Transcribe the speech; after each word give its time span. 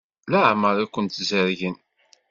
Leɛmeṛ 0.31 0.75
i 0.83 0.87
kent-zerrgen? 0.87 1.75